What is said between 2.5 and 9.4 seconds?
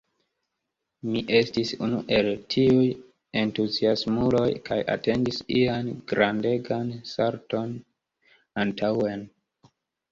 tiuj entuziasmuloj kaj atendis ian “grandegan salton antaŭen”.